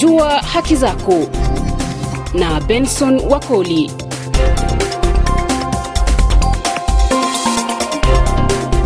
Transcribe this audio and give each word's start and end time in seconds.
Jua 0.00 0.28
haki 0.42 0.76
zako 0.76 1.26
na 2.34 2.60
Benson 2.60 3.20
Wakoli. 3.28 3.90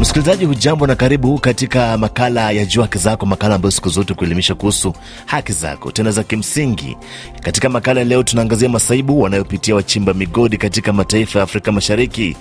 Msikilizaji 0.04 0.44
hujambo 0.44 0.86
na 0.86 0.94
karibu 0.94 1.38
katika 1.38 1.98
makala 1.98 2.50
ya 2.50 2.64
Jua 2.64 2.84
Haki 2.84 2.98
Zako, 2.98 3.26
makala 3.26 3.54
ambayo 3.54 3.70
siku 3.70 3.88
zote 3.88 4.14
kuelimisha 4.14 4.54
kuhusu 4.54 4.94
haki 5.26 5.52
zako 5.52 5.92
tena 5.92 6.10
za 6.10 6.22
kimsingi. 6.24 6.96
Katika 7.42 7.68
makala 7.68 8.04
leo, 8.04 8.22
tunaangazia 8.22 8.68
masaibu 8.68 9.20
wanayopitia 9.20 9.74
wachimba 9.74 10.14
migodi 10.14 10.56
katika 10.56 10.92
mataifa 10.92 11.38
ya 11.38 11.42
Afrika 11.42 11.72
Mashariki 11.72 12.36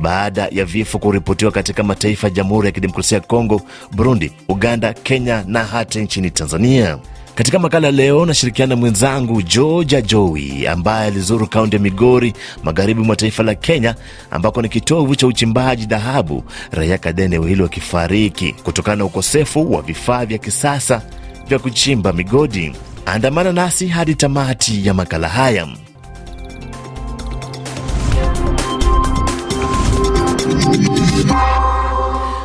baada 0.00 0.48
ya 0.50 0.64
vifo 0.64 0.98
kuripotiwa 0.98 1.52
katika 1.52 1.82
mataifa 1.82 2.26
ya 2.26 2.34
Jamhuri 2.34 2.66
ya 2.66 2.72
Kidemokrasia 2.72 3.18
ya 3.18 3.24
Kongo, 3.24 3.62
Burundi, 3.92 4.32
Uganda, 4.48 4.92
Kenya 4.92 5.44
na 5.46 5.64
hata 5.64 6.00
nchini 6.00 6.30
Tanzania. 6.30 6.98
Katika 7.34 7.58
makala 7.58 7.90
leo 7.90 8.26
nashirikiana 8.26 8.76
mwenzangu 8.76 9.42
Georgia 9.42 10.00
Jowi 10.02 10.66
ambaye 10.66 11.06
alizuru 11.06 11.46
kaunti 11.46 11.76
ya 11.76 11.82
Migori, 11.82 12.32
magharibi 12.62 13.00
mwa 13.02 13.16
taifa 13.16 13.42
la 13.42 13.54
Kenya, 13.54 13.94
ambako 14.30 14.62
ni 14.62 14.68
kitovu 14.68 15.16
cha 15.16 15.26
uchimbaji 15.26 15.86
dhahabu, 15.86 16.44
raia 16.70 16.98
kadhaa 16.98 17.22
eneo 17.24 17.44
hilo 17.44 17.62
wakifariki 17.64 18.52
kutokana 18.52 18.96
na 18.96 19.04
ukosefu 19.04 19.72
wa 19.72 19.82
vifaa 19.82 20.26
vya 20.26 20.38
kisasa 20.38 21.02
vya 21.48 21.58
kuchimba 21.58 22.12
migodi. 22.12 22.72
Andamana 23.06 23.52
nasi 23.52 23.86
hadi 23.88 24.14
tamati 24.14 24.86
ya 24.86 24.94
makala 24.94 25.28
haya. 25.28 25.68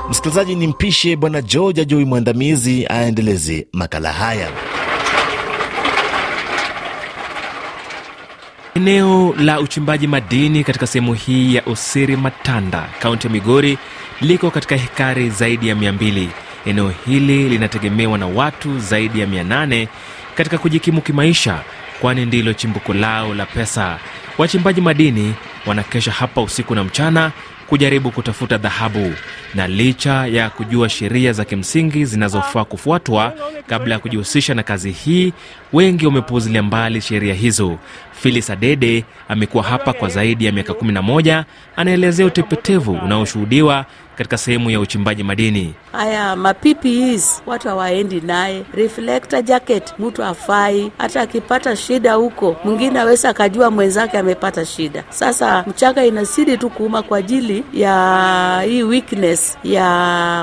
Msikilizaji, 0.09 0.55
ni 0.55 0.67
mpishe 0.67 1.15
Bwana 1.15 1.41
Georgia 1.41 1.85
Jowi 1.85 2.05
mwandamizi 2.05 2.85
aendeleze 2.89 3.67
makala 3.73 4.13
haya. 4.13 4.49
Eneo 8.87 9.35
la 9.39 9.59
uchimbaji 9.59 10.07
madini 10.07 10.63
katika 10.63 10.87
sehemu 10.87 11.13
hii 11.13 11.55
ya 11.55 11.63
Osiri 11.65 12.15
Matanda, 12.15 12.89
kaunti 12.99 13.27
ya 13.27 13.33
Migori, 13.33 13.77
liko 14.21 14.51
katika 14.51 14.75
hekari 14.75 15.29
zaidi 15.29 15.67
ya 15.67 15.75
200. 15.75 16.27
Eneo 16.65 16.93
hili 17.05 17.49
linategemewa 17.49 18.17
na 18.17 18.27
watu 18.27 18.79
zaidi 18.79 19.19
ya 19.19 19.25
800 19.25 19.87
katika 20.35 20.57
kujikimu 20.57 21.01
kimaisha, 21.01 21.59
kwani 22.01 22.25
ndilo 22.25 22.53
chimbuko 22.53 22.93
lao 22.93 23.33
la 23.35 23.45
pesa. 23.45 23.99
Wachimbaji 24.37 24.81
madini 24.81 25.33
wanakesha 25.65 26.11
hapa 26.11 26.41
usiku 26.41 26.75
na 26.75 26.83
mchana 26.83 27.31
kujaribu 27.67 28.11
kutafuta 28.11 28.57
dhahabu, 28.57 29.13
na 29.55 29.67
licha 29.67 30.27
ya 30.27 30.49
kujua 30.49 30.89
sheria 30.89 31.33
za 31.33 31.45
kimsingi 31.45 32.05
zinazofaa 32.05 32.65
kufuatwa 32.65 33.33
kabla 33.67 33.93
ya 33.93 33.99
kujihusisha 33.99 34.53
na 34.53 34.63
kazi 34.63 34.91
hii, 34.91 35.33
wengi 35.73 36.05
wamepuuzilia 36.05 36.63
mbali 36.63 37.01
sheria 37.01 37.33
hizo. 37.33 37.77
Filis 38.11 38.49
Adede 38.49 39.03
amekuwa 39.29 39.63
hapa 39.63 39.93
kwa 39.93 40.09
zaidi 40.09 40.45
ya 40.45 40.51
miaka 40.51 40.73
11. 40.73 41.43
Anaelezea 41.75 42.25
utepetevu 42.25 42.91
unaoshuhudiwa 43.03 43.85
katika 44.17 44.37
sehemu 44.37 44.69
ya 44.69 44.79
uchimbaji 44.79 45.23
madini. 45.23 45.73
Haya 45.91 46.35
mapipis 46.35 47.41
watu 47.45 47.67
hawaendi 47.67 48.21
naye, 48.21 48.63
reflector 48.73 49.41
jacket 49.43 49.93
mtu 49.99 50.23
afai, 50.23 50.91
hata 50.97 51.21
akipata 51.21 51.75
shida 51.75 52.13
huko 52.13 52.55
mwingine 52.63 52.99
aweza 52.99 53.29
akajua 53.29 53.71
mwenzake 53.71 54.17
amepata 54.17 54.65
shida. 54.65 55.03
Sasa 55.09 55.63
mchanga 55.67 56.05
inasidi 56.05 56.57
tu 56.57 56.69
kuuma 56.69 57.01
kwa 57.03 57.17
ajili 57.17 57.63
ya 57.73 58.63
hii 58.65 58.83
weakness 58.83 59.57
ya 59.63 59.83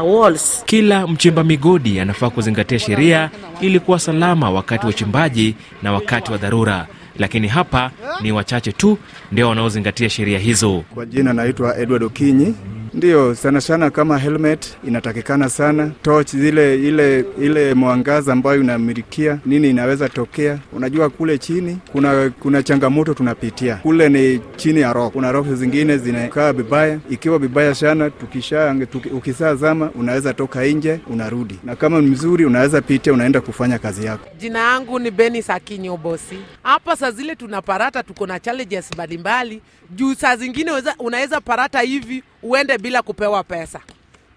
walls. 0.06 0.62
Kila 0.66 1.06
mchimba 1.06 1.44
migodi 1.44 2.00
anafaa 2.00 2.30
kuzingatia 2.30 2.78
sheria 2.78 3.30
ili 3.60 3.80
kuwa 3.80 3.98
salama 3.98 4.50
wakati 4.50 4.84
wa 4.86 4.90
uchimbaji 4.90 5.54
na 5.82 5.92
wakati 5.92 6.32
wa 6.32 6.38
dharura 6.38 6.86
lakini 7.18 7.48
hapa 7.48 7.90
ni 8.22 8.32
wachache 8.32 8.72
tu 8.72 8.98
ndio 9.32 9.48
wanaozingatia 9.48 10.10
sheria 10.10 10.38
hizo. 10.38 10.84
Kwa 10.94 11.06
jina 11.06 11.32
naitwa 11.32 11.76
Edward 11.78 12.02
Okinyi. 12.02 12.54
Ndiyo, 12.94 13.34
sana 13.34 13.60
sana 13.60 13.90
kama 13.90 14.18
helmet 14.18 14.76
inatakikana 14.86 15.48
sana, 15.48 15.90
torch 16.02 16.30
zile 16.36 16.74
ile 16.74 17.24
ile 17.40 17.74
mwangaza 17.74 18.32
ambayo 18.32 18.60
inamilikia 18.60 19.38
nini 19.46 19.70
inaweza 19.70 20.08
tokea. 20.08 20.58
Unajua 20.72 21.10
kule 21.10 21.38
chini 21.38 21.78
kuna 21.92 22.30
kuna 22.40 22.62
changamoto 22.62 23.14
tunapitia 23.14 23.76
kule, 23.76 24.08
ni 24.08 24.40
chini 24.56 24.80
ya 24.80 24.92
rock. 24.92 25.12
Kuna 25.12 25.32
rock 25.32 25.46
zingine 25.54 25.98
zinakaa 25.98 26.52
vibaya, 26.52 26.98
ikiwa 27.10 27.38
vibaya 27.38 27.74
sana, 27.74 28.10
tukisha 28.10 28.74
tuki, 28.92 29.08
ukisaa 29.08 29.54
unaweza 29.94 30.34
toka 30.34 30.64
nje 30.66 31.00
unarudi, 31.06 31.58
na 31.64 31.76
kama 31.76 32.02
mzuri 32.02 32.44
unaweza 32.44 32.82
pitia 32.82 33.12
unaenda 33.12 33.40
kufanya 33.40 33.78
kazi 33.78 34.06
yako. 34.06 34.28
Jina 34.38 34.58
yangu 34.58 34.98
ni 34.98 35.10
Beni 35.10 35.42
Sakinyo 35.42 35.96
Bosi. 35.96 36.38
Hapa 36.62 36.96
saa 36.96 37.10
zile 37.10 37.36
tunaparata, 37.36 38.02
tuko 38.02 38.26
na 38.26 38.40
challenges 38.40 38.90
mbalimbali 38.94 39.60
juu 39.90 40.14
saa 40.14 40.36
zingine 40.36 40.70
unaweza 40.98 41.40
parata 41.40 41.80
hivi 41.80 42.22
uende 42.42 42.78
bila 42.84 43.02
kupewa 43.02 43.44
pesa. 43.44 43.80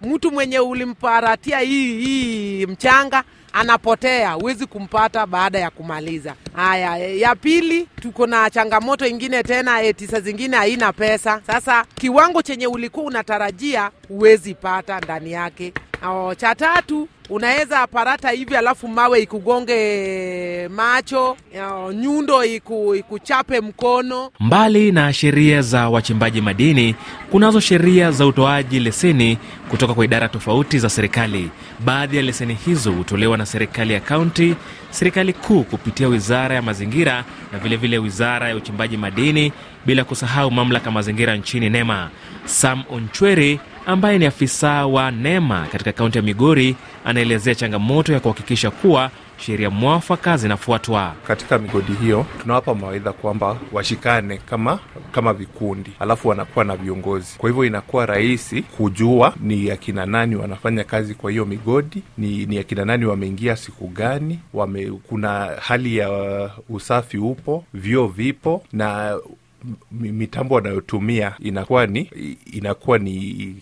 Mtu 0.02 0.32
mwenye 0.32 0.58
ulimparatia 0.58 1.58
hii 1.58 2.00
hii 2.00 2.66
mchanga 2.66 3.24
anapotea, 3.52 4.32
huwezi 4.32 4.66
kumpata 4.66 5.26
baada 5.26 5.58
ya 5.58 5.70
kumaliza. 5.70 6.34
Haya, 6.56 6.96
ya 6.96 7.34
pili, 7.34 7.88
tuko 8.02 8.26
na 8.26 8.50
changamoto 8.50 9.06
ingine 9.06 9.42
tena, 9.42 9.82
eti 9.82 10.06
saa 10.06 10.20
zingine 10.20 10.56
haina 10.56 10.92
pesa. 10.92 11.40
Sasa 11.46 11.84
kiwango 11.94 12.42
chenye 12.42 12.66
ulikuwa 12.66 13.06
unatarajia 13.06 13.90
huwezi 14.08 14.54
pata 14.54 15.00
ndani 15.00 15.32
yake. 15.32 15.72
O, 16.06 16.34
cha 16.34 16.54
tatu 16.54 17.08
unaweza 17.30 17.86
parata 17.86 18.30
hivi 18.30 18.56
alafu 18.56 18.88
mawe 18.88 19.20
ikugonge 19.22 20.68
macho, 20.68 21.36
nyundo 21.94 22.44
iku, 22.44 22.94
ikuchape 22.94 23.60
mkono. 23.60 24.30
Mbali 24.40 24.92
na 24.92 25.12
sheria 25.12 25.62
za 25.62 25.88
wachimbaji 25.88 26.40
madini, 26.40 26.94
kunazo 27.30 27.60
sheria 27.60 28.10
za 28.10 28.26
utoaji 28.26 28.80
leseni 28.80 29.38
kutoka 29.70 29.94
kwa 29.94 30.04
idara 30.04 30.28
tofauti 30.28 30.78
za 30.78 30.90
serikali. 30.90 31.50
Baadhi 31.84 32.16
ya 32.16 32.22
leseni 32.22 32.54
hizo 32.54 32.92
hutolewa 32.92 33.36
na 33.38 33.46
serikali 33.46 33.92
ya 33.94 34.00
kaunti, 34.00 34.54
serikali 34.90 35.32
kuu 35.32 35.62
kupitia 35.62 36.08
wizara 36.08 36.54
ya 36.54 36.62
mazingira 36.62 37.24
na 37.52 37.58
vilevile 37.58 37.76
vile 37.76 37.98
wizara 37.98 38.48
ya 38.48 38.56
uchimbaji 38.56 38.96
madini, 38.96 39.52
bila 39.86 40.04
kusahau 40.04 40.50
mamlaka 40.50 40.90
mazingira 40.90 41.36
nchini 41.36 41.70
NEMA. 41.70 42.10
Sam 42.44 42.82
Onchwere 42.90 43.60
ambaye 43.88 44.18
ni 44.18 44.26
afisa 44.26 44.86
wa 44.86 45.10
NEMA 45.10 45.66
katika 45.72 45.92
kaunti 45.92 46.18
ya 46.18 46.22
Migori 46.24 46.76
anaelezea 47.04 47.54
changamoto 47.54 48.12
ya 48.12 48.20
kuhakikisha 48.20 48.70
kuwa 48.70 49.10
sheria 49.38 49.70
mwafaka 49.70 50.36
zinafuatwa 50.36 51.14
katika 51.26 51.58
migodi 51.58 51.92
hiyo. 51.92 52.26
Tunawapa 52.42 52.74
mawaidha 52.74 53.12
kwamba 53.12 53.56
washikane 53.72 54.36
kama 54.38 54.78
kama 55.12 55.32
vikundi, 55.32 55.90
alafu 56.00 56.28
wanakuwa 56.28 56.64
na 56.64 56.76
viongozi. 56.76 57.34
Kwa 57.38 57.48
hivyo 57.50 57.64
inakuwa 57.64 58.06
rahisi 58.06 58.62
kujua 58.62 59.34
ni 59.40 59.70
akina 59.70 60.06
nani 60.06 60.36
wanafanya 60.36 60.84
kazi 60.84 61.14
kwa 61.14 61.30
hiyo 61.30 61.44
migodi, 61.44 62.02
ni, 62.18 62.46
ni 62.46 62.58
akina 62.58 62.84
nani 62.84 63.04
wameingia 63.04 63.56
siku 63.56 63.86
gani, 63.88 64.38
wame, 64.54 64.86
kuna 65.08 65.50
hali 65.60 65.96
ya 65.96 66.10
usafi 66.68 67.18
upo, 67.18 67.64
vyoo 67.74 68.06
vipo 68.06 68.62
na 68.72 69.16
mitambo 69.90 70.54
wanayotumia 70.54 71.34
inakuwa 71.40 71.86
ni 71.86 72.10
inakuwa 72.52 72.98
ni 72.98 73.56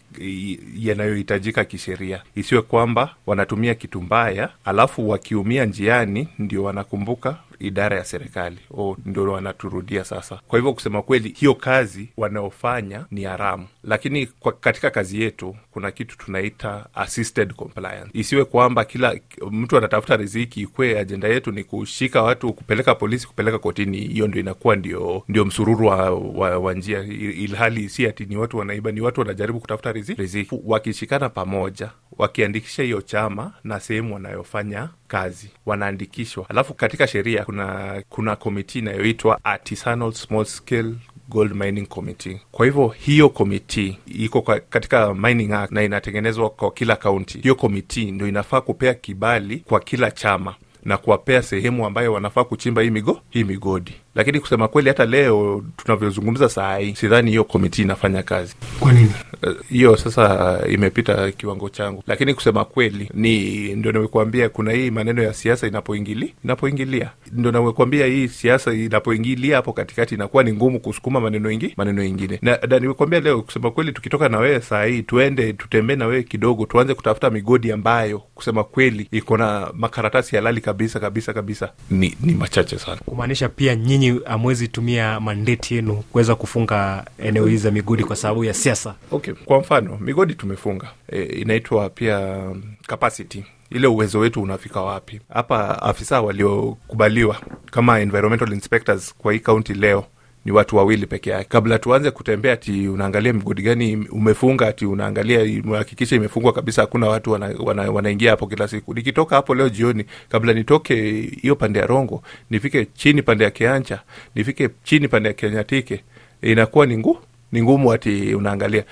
yanayohitajika 0.79 1.65
kisheria, 1.65 2.23
isiwe 2.35 2.63
kwamba 2.63 3.15
wanatumia 3.27 3.75
kitu 3.75 4.03
mbaya, 4.03 4.49
alafu 4.65 5.09
wakiumia 5.09 5.65
njiani 5.65 6.29
ndio 6.39 6.65
wanakumbuka 6.65 7.37
idara 7.59 7.97
ya 7.97 8.05
serikali 8.05 8.59
o 8.71 8.97
ndio 9.05 9.33
wanaturudia 9.33 10.05
sasa. 10.05 10.41
Kwa 10.49 10.59
hivyo 10.59 10.73
kusema 10.73 11.03
kweli, 11.03 11.29
hiyo 11.29 11.55
kazi 11.55 12.09
wanaofanya 12.17 13.05
ni 13.11 13.25
haramu, 13.25 13.67
lakini 13.85 14.27
kwa 14.27 14.53
katika 14.53 14.91
kazi 14.91 15.23
yetu 15.23 15.57
kuna 15.71 15.91
kitu 15.91 16.19
tunaita 16.19 16.87
assisted 16.95 17.53
compliance. 17.55 18.11
Isiwe 18.13 18.45
kwamba 18.45 18.85
kila 18.85 19.19
mtu 19.51 19.77
anatafuta 19.79 20.17
riziki, 20.17 20.61
ikwe 20.61 20.99
ajenda 20.99 21.29
yetu 21.29 21.53
ni 21.53 21.65
kushika 21.65 22.23
watu, 22.23 22.53
kupeleka 22.53 22.95
polisi, 22.95 23.27
kupeleka 23.27 23.59
kotini. 23.59 23.99
Hiyo 24.01 24.27
ndio 24.29 24.41
inakuwa 24.41 24.77
ndio, 24.77 25.23
ndio 25.29 25.45
msururu 25.45 25.87
wa, 25.87 26.11
wa, 26.11 26.59
wa 26.59 26.75
njia, 26.75 27.03
ilhali 27.03 27.89
si 27.89 28.07
ati 28.07 28.25
ni 28.25 28.37
watu 28.37 28.59
wanaiba, 28.59 28.93
ni 28.93 29.01
watu 29.01 29.21
wanajaribu 29.21 29.61
kutafuta 29.61 29.93
riziki. 29.93 30.21
Riziki 30.21 30.61
wakishikana 30.65 31.29
pamoja, 31.29 31.91
wakiandikisha 32.19 32.83
hiyo 32.83 33.03
chama 33.03 33.53
na 33.65 33.81
sehemu 33.81 34.15
wanayofanya 34.15 34.89
kazi 35.09 35.51
wanaandikishwa, 35.67 36.47
alafu 36.49 36.75
katika 36.75 37.07
sheria 37.07 37.45
kuna 37.47 38.03
kuna 38.09 38.37
komiti 38.37 38.79
inayoitwa 38.79 39.45
Artisanal 39.45 40.13
Small 40.13 40.45
Scale 40.45 40.95
Gold 41.29 41.53
Mining 41.55 41.87
Committee. 41.89 42.41
Kwa 42.53 42.67
hivyo 42.67 42.89
hiyo 42.89 43.29
komiti 43.29 43.99
iko 44.07 44.43
katika 44.43 45.15
Mining 45.15 45.53
Act 45.53 45.73
na 45.73 45.83
inatengenezwa 45.83 46.51
kwa 46.51 46.71
kila 46.71 46.97
kaunti. 46.97 47.39
Hiyo 47.39 47.55
komiti 47.55 48.11
ndo 48.13 48.29
inafaa 48.29 48.61
kupea 48.61 48.95
kibali 48.95 49.57
kwa 49.59 49.81
kila 49.81 50.11
chama 50.11 50.55
na 50.85 50.97
kuwapea 50.99 51.43
sehemu 51.43 51.87
ambayo 51.87 52.13
wanafaa 52.13 52.45
kuchimba 52.45 52.83
hii 52.83 52.91
migo 52.91 53.21
hii 53.31 53.45
migodi. 53.45 53.93
Lakini 54.17 54.41
kusema 54.41 54.69
kweli, 54.69 54.89
hata 54.89 55.05
leo 55.07 55.65
tunavyozungumza 55.77 56.49
saa 56.49 56.77
hii, 56.79 56.95
sidhani 56.95 57.31
hiyo 57.31 57.45
komiti 57.45 57.83
inafanya 57.83 58.23
kazi. 58.23 58.55
Kwa 58.81 58.93
nini? 58.93 59.11
Eh, 59.43 59.55
hiyo 59.69 59.97
sasa 59.97 60.59
imepita 60.69 61.31
kiwango 61.33 61.69
changu, 61.69 62.03
lakini 62.07 62.35
kusema 62.35 62.65
kweli 62.65 63.11
ni 63.15 63.57
ndio 63.75 63.93
nimekuambia, 63.93 64.49
kuna 64.49 64.73
hii 64.73 64.91
maneno 64.91 65.23
ya 65.23 65.33
siasa 65.35 65.67
inapoingili 65.67 66.35
inapoingilia, 66.45 67.11
ndio 67.33 67.53
nimekuambia 67.53 68.07
hii 68.07 68.29
siasa 68.29 68.73
inapoingilia 68.75 69.57
hapo 69.57 69.73
katikati 69.73 70.15
inakuwa 70.15 70.43
ni 70.43 70.53
ngumu 70.53 70.81
kusukuma 70.81 71.21
maneno 71.21 71.51
ingi 71.51 71.75
maneno 71.77 72.05
ingine, 72.05 72.39
na, 72.43 72.59
na 72.69 72.79
nimekuambia 72.79 73.21
leo, 73.21 73.43
kusema 73.43 73.71
kweli, 73.71 73.93
tukitoka 73.93 74.29
na 74.29 74.39
wewe 74.39 74.61
saa 74.61 74.85
hii 74.85 75.03
tuende 75.03 75.53
tutembee 75.53 75.97
na 75.97 76.07
wewe 76.07 76.23
kidogo, 76.23 76.67
tuanze 76.67 76.95
kutafuta 76.95 77.31
migodi 77.31 77.73
ambayo 77.73 78.19
kusema 78.19 78.65
kweli 78.65 79.09
iko 79.13 79.37
na 79.37 79.71
makaratasi 79.75 80.37
halali 80.37 80.61
kabisa 80.61 81.01
kabisa 81.01 81.33
kabisa, 81.33 81.73
ni, 81.91 82.15
ni 82.21 82.35
machache 82.35 82.79
sana. 82.79 82.97
Kumaanisha 83.05 83.49
pia 83.49 83.75
nyinyi 83.77 84.06
amwezi 84.27 84.69
tumia 84.69 85.21
mandeti 85.21 85.75
yenu 85.75 85.95
kuweza 85.97 86.35
kufunga 86.35 87.05
eneo 87.19 87.47
hizi 87.47 87.63
za 87.63 87.71
migodi 87.71 88.05
kwa 88.05 88.17
sababu 88.17 88.45
ya 88.45 88.55
siasa. 88.55 88.95
Okay, 89.11 89.35
kwa 89.35 89.59
mfano 89.61 89.99
migodi 90.01 90.35
tumefunga 90.35 90.87
e, 91.13 91.23
inaitwa 91.23 91.91
pia 91.91 92.19
um, 92.21 92.63
capacity 92.87 93.45
ile 93.71 93.87
uwezo 93.87 94.19
wetu 94.19 94.43
unafika 94.43 94.81
wapi 94.81 95.21
hapa. 95.35 95.83
Afisa 95.83 96.21
waliokubaliwa 96.23 97.37
kama 97.71 98.01
environmental 98.01 98.53
inspectors 98.53 99.15
kwa 99.19 99.33
hii 99.33 99.39
kaunti 99.39 99.75
leo 99.75 100.05
ni 100.47 100.53
watu 100.53 100.77
wawili 100.77 101.07
peke 101.07 101.31
yake. 101.31 101.45
Kabla 101.49 101.79
tuanze 101.79 102.11
kutembea 102.11 102.53
ati 102.53 102.89
unaangalia 102.89 103.33
mgodi 103.33 103.63
gani 103.63 103.97
umefunga, 104.11 104.67
ati 104.67 104.87
unaangalia 104.87 105.63
hakikisha 105.79 106.17
imefungwa 106.17 106.53
kabisa, 106.53 106.83
hakuna 106.83 107.07
watu 107.09 107.33
wanaingia 107.33 107.65
wana, 107.67 107.91
wana 107.91 108.17
hapo 108.31 108.47
kila 108.47 108.69
siku. 108.69 108.95
Nikitoka 108.95 109.37
hapo 109.37 109.55
leo 109.55 109.69
jioni, 109.69 110.05
kabla 110.29 110.53
nitoke 110.53 110.95
hiyo 111.43 111.57
pande 111.57 111.79
ya 111.79 111.87
Rongo, 111.87 112.23
nifike 112.51 112.87
chini 112.95 113.23
pande 113.23 113.45
ya 113.45 113.51
Kianja, 113.51 114.01
nifike 114.35 114.69
chini 114.85 115.09
pande 115.09 115.29
ya 115.29 115.33
Kenyatike, 115.35 116.01
inakuwa 116.43 116.87
ni 116.87 116.99
ngu 116.99 117.19
ni 117.53 117.63
ngumu 117.63 117.93
ati 117.93 118.35
unaangalia 118.35 118.85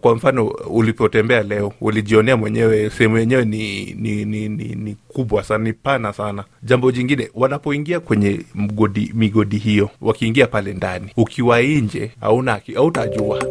kwa, 0.00 0.14
mfano 0.16 0.46
ulipotembea 0.46 1.42
leo 1.42 1.72
ulijionea 1.80 2.36
mwenyewe 2.36 2.90
sehemu 2.90 3.18
yenyewe 3.18 3.44
ni, 3.44 3.84
ni, 3.98 4.24
ni, 4.24 4.48
ni, 4.48 4.64
ni 4.64 4.96
kubwa 5.08 5.42
sana, 5.44 5.64
ni 5.64 5.72
pana 5.72 6.12
sana. 6.12 6.44
Jambo 6.62 6.92
jingine, 6.92 7.30
wanapoingia 7.34 8.00
kwenye 8.00 8.40
mgodi, 8.54 9.10
migodi 9.14 9.58
hiyo, 9.58 9.90
wakiingia 10.00 10.46
pale 10.46 10.74
ndani, 10.74 11.06
ukiwa 11.16 11.62
nje 11.62 12.10
hauna 12.20 12.60
hautajua. 12.74 13.44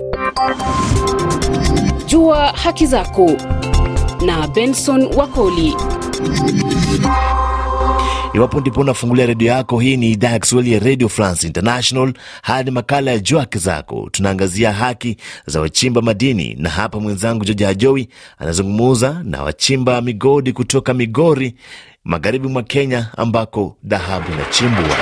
Jua 2.05 2.47
haki 2.47 2.85
zako 2.85 3.31
na 4.25 4.47
Benson 4.47 5.09
Wakoli. 5.17 5.75
Iwapo 8.33 8.59
ndipo 8.59 8.81
unafungulia 8.81 9.25
redio 9.25 9.47
yako, 9.47 9.79
hii 9.79 9.97
ni 9.97 10.11
idhaa 10.11 10.29
ya 10.29 10.39
Kiswahili 10.39 10.73
ya 10.73 10.79
Radio 10.79 11.09
France 11.09 11.47
International. 11.47 12.13
Hadi 12.41 12.71
makala 12.71 13.11
ya 13.11 13.19
Jua 13.19 13.39
Haki 13.41 13.57
Zako, 13.57 14.09
tunaangazia 14.11 14.73
haki 14.73 15.17
za 15.45 15.61
wachimba 15.61 16.01
madini, 16.01 16.55
na 16.59 16.69
hapa 16.69 16.99
mwenzangu 16.99 17.45
Joja 17.45 17.69
Ajowi 17.69 18.09
anazungumuza 18.39 19.21
na 19.23 19.43
wachimba 19.43 20.01
migodi 20.01 20.53
kutoka 20.53 20.93
Migori, 20.93 21.55
magharibi 22.03 22.47
mwa 22.47 22.63
Kenya, 22.63 23.07
ambako 23.17 23.77
dhahabu 23.83 24.31
inachimbwa. 24.33 24.95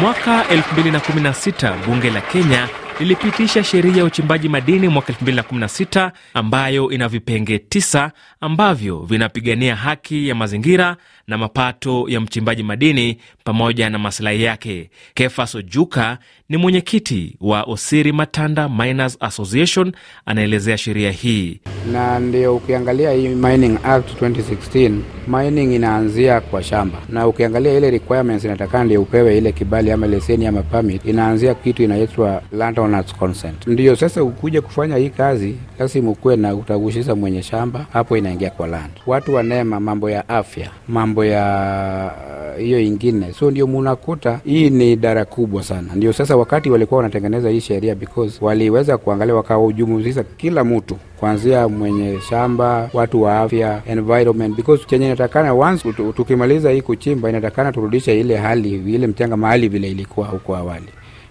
Mwaka 0.00 0.44
2016 0.44 1.86
bunge 1.86 2.10
la 2.10 2.20
Kenya 2.20 2.68
lilipitisha 3.00 3.64
sheria 3.64 3.96
ya 3.96 4.04
uchimbaji 4.04 4.48
madini 4.48 4.88
mwaka 4.88 5.12
2016 5.12 6.10
ambayo 6.34 6.90
ina 6.90 7.08
vipenge 7.08 7.58
tisa 7.58 8.12
ambavyo 8.40 8.98
vinapigania 8.98 9.76
haki 9.76 10.28
ya 10.28 10.34
mazingira 10.34 10.96
na 11.26 11.38
mapato 11.38 12.04
ya 12.08 12.20
mchimbaji 12.20 12.62
madini 12.62 13.16
pamoja 13.44 13.90
na 13.90 13.98
masilahi 13.98 14.42
yake. 14.42 14.90
Kefas 15.14 15.54
Ojuka 15.54 16.18
ni 16.48 16.56
mwenyekiti 16.56 17.36
wa 17.40 17.62
Osiri 17.62 18.12
Matanda 18.12 18.68
Miners 18.68 19.16
Association, 19.20 19.92
anaelezea 20.26 20.78
sheria 20.78 21.10
hii. 21.10 21.60
Na 21.92 22.18
ndio 22.18 22.56
ukiangalia 22.56 23.12
hii 23.12 23.28
Mining 23.28 23.78
Act 23.84 24.22
2016 24.22 24.92
mining 25.28 25.72
inaanzia 25.74 26.40
kwa 26.40 26.62
shamba, 26.62 26.98
na 27.08 27.26
ukiangalia 27.26 27.76
ile 27.78 27.90
requirements 27.90 28.44
inatakana 28.44 28.84
ndio 28.84 29.02
upewe 29.02 29.38
ile 29.38 29.52
kibali 29.52 29.90
ama 29.90 30.06
leseni 30.06 30.46
ama 30.46 30.62
permit, 30.62 31.04
inaanzia 31.04 31.54
kitu 31.54 31.82
inaitwa 31.82 32.42
landowners 32.90 33.14
consent. 33.18 33.66
Ndio 33.66 33.96
sasa 33.96 34.22
ukuja 34.22 34.62
kufanya 34.62 34.96
hii 34.96 35.10
kazi, 35.10 35.54
lazima 35.78 36.10
ukuwe 36.10 36.36
na 36.36 36.54
utagushiza 36.54 37.14
mwenye 37.14 37.42
shamba, 37.42 37.86
hapo 37.92 38.16
inaingia 38.16 38.50
kwa 38.50 38.66
land. 38.66 38.90
Watu 39.06 39.34
wanema 39.34 39.80
mambo 39.80 40.10
ya 40.10 40.28
afya, 40.28 40.70
mambo 40.88 41.24
ya 41.24 42.12
hiyo 42.58 42.80
ingine, 42.80 43.32
so 43.32 43.50
ndio 43.50 43.66
munakuta 43.66 44.40
hii 44.44 44.70
ni 44.70 44.92
idara 44.92 45.24
kubwa 45.24 45.62
sana. 45.62 45.88
Ndio 45.94 46.12
sasa 46.12 46.36
wakati 46.36 46.70
walikuwa 46.70 46.98
wanatengeneza 46.98 47.50
hii 47.50 47.60
sheria, 47.60 47.94
because 47.94 48.38
waliweza 48.44 48.98
kuangalia 48.98 49.34
wakaujumuziza 49.34 50.22
kila 50.36 50.64
mtu 50.64 50.96
kuanzia 51.20 51.68
mwenye 51.68 52.18
shamba, 52.28 52.90
watu 52.92 53.22
wa 53.22 53.40
afya, 53.40 53.82
environment, 53.86 54.56
because 54.56 54.84
chenye 54.86 55.06
inatakana 55.06 55.52
once 55.54 55.92
tukimaliza 56.16 56.70
hii 56.70 56.82
kuchimba, 56.82 57.28
inatakana 57.28 57.72
turudishe 57.72 58.20
ile 58.20 58.36
hali 58.36 58.70
ile 58.94 59.06
mchanga 59.06 59.36
mahali 59.36 59.68
vile 59.68 59.90
ilikuwa 59.90 60.26
huko 60.26 60.56
awali, 60.56 60.86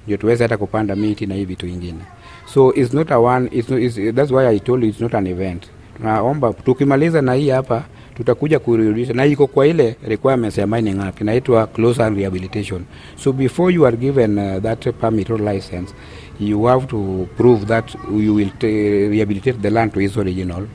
ndio 0.09 0.17
tuweze 0.17 0.43
hata 0.43 0.57
kupanda 0.57 0.95
miti 0.95 1.25
na 1.25 1.35
hii 1.35 1.45
vitu 1.45 1.67
ingine. 1.67 1.99
So 2.53 2.73
it's 2.73 2.93
not 2.93 3.11
a 3.11 3.17
one, 3.19 3.49
it's 3.51 3.69
not, 3.69 3.81
it's, 3.81 4.15
that's 4.15 4.31
why 4.31 4.47
I 4.47 4.59
told 4.59 4.83
you 4.83 4.89
it's 4.89 5.01
not 5.01 5.13
an 5.15 5.27
event. 5.27 5.63
Tunaomba 5.97 6.53
tukimaliza 6.53 7.21
na 7.21 7.33
hii 7.33 7.49
hapa 7.49 7.83
tutakuja 8.17 8.59
kurudisha 8.59 9.13
na 9.13 9.25
iko 9.25 9.47
kwa 9.47 9.67
ile 9.67 9.95
requirements 10.07 10.57
ya 10.57 10.67
mining 10.67 10.99
act 11.01 11.21
inaitwa 11.21 11.67
close 11.67 12.03
and 12.03 12.17
rehabilitation. 12.17 12.81
So 13.15 13.31
before 13.33 13.73
you 13.73 13.85
are 13.87 13.97
given 13.97 14.37
uh, 14.37 14.61
that 14.63 14.87
permit 15.01 15.29
or 15.29 15.41
license 15.53 15.93
you 16.39 16.63
have 16.63 16.87
to 16.87 17.27
prove 17.37 17.65
that 17.65 17.95
you 18.11 18.35
will 18.35 18.49
rehabilitate 19.09 19.59
the 19.61 19.69
land 19.69 19.93
to 19.93 20.01
its 20.01 20.17
original 20.17 20.65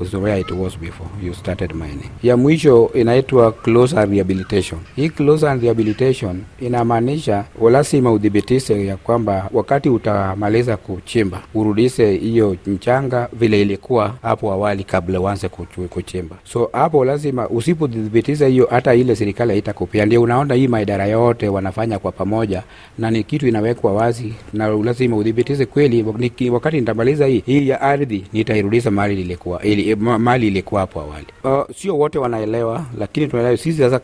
where 0.00 0.40
it 0.40 0.50
was 0.50 0.78
before 0.78 1.08
you 1.26 1.34
started 1.34 1.72
mining. 1.74 2.10
Ya 2.22 2.36
mwisho 2.36 2.90
inaitwa 2.94 3.52
close 3.52 3.96
and 3.98 4.12
rehabilitation. 4.12 4.80
Hii 4.96 5.08
close 5.08 5.46
rehabilitation 5.62 6.40
inamaanisha 6.60 7.44
lazima 7.70 8.12
udhibitise 8.12 8.86
ya 8.86 8.96
kwamba 8.96 9.48
wakati 9.52 9.88
utamaliza 9.88 10.76
kuchimba 10.76 11.42
urudise 11.54 12.12
hiyo 12.16 12.56
mchanga 12.66 13.28
vile 13.32 13.62
ilikuwa 13.62 14.14
hapo 14.22 14.52
awali 14.52 14.84
kabla 14.84 15.20
uanze 15.20 15.48
kuchimba. 15.90 16.36
So 16.44 16.70
hapo 16.72 17.04
lazima 17.04 17.48
usipodhibitisha 17.48 18.46
hiyo, 18.46 18.68
hata 18.70 18.94
ile 18.94 19.16
serikali 19.16 19.50
haitakupia. 19.50 20.06
Ndio 20.06 20.22
unaona 20.22 20.54
hii 20.54 20.68
maidara 20.68 21.06
yote 21.06 21.48
wanafanya 21.48 21.98
kwa 21.98 22.12
pamoja, 22.12 22.62
na 22.98 23.10
ni 23.10 23.24
kitu 23.24 23.48
inawekwa 23.48 23.92
wazi, 23.92 24.32
na 24.52 24.68
lazima 24.68 25.16
udhibitishe 25.16 25.66
kweli, 25.66 26.04
wakati 26.50 26.76
nitamaliza 26.80 27.26
hii 27.26 27.42
hii 27.46 27.68
ya 27.68 27.80
ardhi 27.80 28.24
nitairudisha 28.32 28.90
mahali 28.90 29.20
ilikuwa 29.20 29.62
ili 29.62 29.87
mali 29.96 30.46
ilikuwa 30.46 30.80
hapo 30.80 31.00
awali. 31.00 31.26
Uh, 31.44 31.76
sio 31.76 31.98
wote 31.98 32.18
wanaelewa, 32.18 32.84
lakini 32.98 33.26
tunaelewa 33.26 33.56
sisi. 33.56 33.78
Sasa 33.78 33.98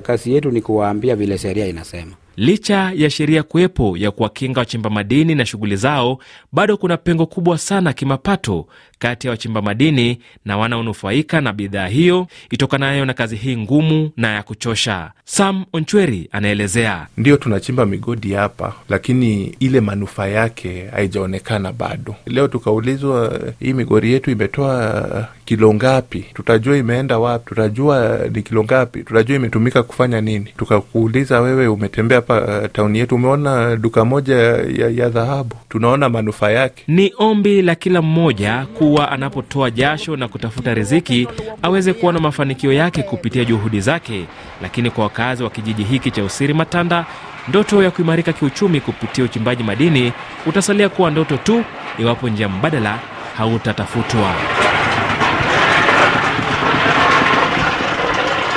kazi 0.00 0.32
yetu 0.34 0.50
ni 0.50 0.60
kuwaambia 0.60 1.16
vile 1.16 1.38
sheria 1.38 1.66
inasema. 1.66 2.12
Licha 2.36 2.92
ya 2.94 3.10
sheria 3.10 3.42
kuwepo 3.42 3.96
ya 3.96 4.10
kuwakinga 4.10 4.60
wachimba 4.60 4.90
madini 4.90 5.34
na 5.34 5.46
shughuli 5.46 5.76
zao, 5.76 6.18
bado 6.52 6.76
kuna 6.76 6.96
pengo 6.96 7.26
kubwa 7.26 7.58
sana 7.58 7.92
kimapato 7.92 8.66
kati 8.98 9.26
ya 9.26 9.30
wachimba 9.30 9.62
madini 9.62 10.18
na 10.44 10.56
wanaonufaika 10.58 11.40
na 11.40 11.52
bidhaa 11.52 11.86
hiyo 11.86 12.26
itokanayo 12.50 13.04
na 13.04 13.14
kazi 13.14 13.36
hii 13.36 13.56
ngumu 13.56 14.10
na 14.16 14.28
ya 14.34 14.42
kuchosha. 14.42 15.10
Sam 15.24 15.64
Onchweri 15.72 16.28
anaelezea. 16.32 17.06
Ndiyo, 17.16 17.36
tunachimba 17.36 17.86
migodi 17.86 18.32
hapa, 18.32 18.74
lakini 18.88 19.44
ile 19.60 19.80
manufaa 19.80 20.26
yake 20.26 20.86
haijaonekana 20.86 21.72
bado. 21.72 22.14
Leo 22.26 22.48
tukaulizwa 22.48 23.40
hii 23.60 23.72
migodi 23.72 24.12
yetu 24.12 24.30
imetoa 24.30 25.28
kilo 25.44 25.74
ngapi, 25.74 26.24
tutajua 26.34 26.76
imeenda 26.76 27.18
wapi, 27.18 27.44
tutajua 27.48 28.18
ni 28.32 28.42
kilo 28.42 28.64
ngapi, 28.64 29.02
tutajua 29.02 29.36
imetumika 29.36 29.82
kufanya 29.82 30.20
nini. 30.20 30.48
Tukakuuliza 30.56 31.40
wewe, 31.40 31.66
umetembea 31.68 32.20
hapa 32.28 32.58
uh, 32.60 32.70
tauni 32.72 32.98
yetu, 32.98 33.14
umeona 33.14 33.76
duka 33.76 34.04
moja 34.04 34.34
ya, 34.78 34.88
ya 34.94 35.08
dhahabu? 35.08 35.56
Tunaona 35.68 36.08
manufaa 36.08 36.50
yake. 36.50 36.84
Ni 36.88 37.12
ombi 37.18 37.62
la 37.62 37.74
kila 37.74 38.02
mmoja 38.02 38.66
kuwa 38.78 39.12
anapotoa 39.12 39.70
jasho 39.70 40.16
na 40.16 40.28
kutafuta 40.28 40.74
riziki 40.74 41.28
aweze 41.62 41.92
kuona 41.92 42.20
mafanikio 42.20 42.72
yake 42.72 43.02
kupitia 43.02 43.44
juhudi 43.44 43.80
zake. 43.80 44.24
Lakini 44.62 44.90
kwa 44.90 45.04
wakazi 45.04 45.42
wa 45.42 45.50
kijiji 45.50 45.82
hiki 45.82 46.10
cha 46.10 46.24
Usiri 46.24 46.54
Matanda, 46.54 47.06
ndoto 47.48 47.82
ya 47.82 47.90
kuimarika 47.90 48.32
kiuchumi 48.32 48.80
kupitia 48.80 49.24
uchimbaji 49.24 49.62
madini 49.62 50.12
utasalia 50.46 50.88
kuwa 50.88 51.10
ndoto 51.10 51.36
tu 51.36 51.64
iwapo 51.98 52.28
njia 52.28 52.48
mbadala 52.48 52.98
hautatafutwa. 53.36 54.34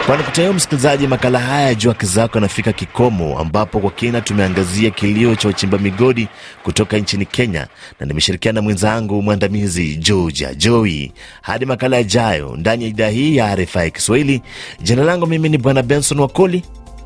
Kwa 0.08 0.18
nukta 0.18 0.42
hiyo, 0.42 0.54
msikilizaji, 0.54 1.08
makala 1.08 1.40
haya 1.40 1.68
ya 1.68 1.76
Jua 1.76 1.94
Haki 1.94 2.06
Zako 2.06 2.38
yanafika 2.38 2.74
kikomo, 2.74 3.40
ambapo 3.40 3.80
kwa 3.80 3.92
kina 3.92 4.22
tumeangazia 4.22 4.90
kilio 4.90 5.36
cha 5.36 5.48
wachimba 5.48 5.78
migodi 5.78 6.28
kutoka 6.64 6.98
nchini 6.98 7.26
Kenya, 7.26 7.68
na 8.00 8.06
nimeshirikiana 8.06 8.56
na 8.56 8.62
mwenzangu 8.62 9.22
mwandamizi 9.22 9.96
Georgia 9.96 10.54
joi 10.54 11.12
Hadi 11.42 11.66
makala 11.66 11.98
yajayo 11.98 12.56
ndani 12.58 12.84
ya 12.84 12.90
idhaa 12.90 13.10
hii 13.10 13.36
ya 13.36 13.56
RFI 13.56 13.92
Kiswahili, 13.92 14.42
jina 14.82 15.04
langu 15.04 15.28
mimi 15.28 15.50
ni 15.50 15.58
Bwana 15.58 15.84
Benson 15.84 16.20
Wakoli. 16.20 16.64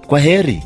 Kwa 0.08 0.20
heri. 0.20 0.63